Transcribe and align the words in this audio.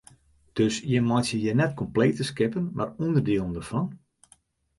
Dus 0.59 0.75
jim 0.91 1.05
meitsje 1.09 1.37
hjir 1.41 1.57
net 1.59 1.75
komplete 1.81 2.23
skippen 2.31 2.65
mar 2.77 2.89
ûnderdielen 3.05 3.53
dêrfan? 3.57 3.87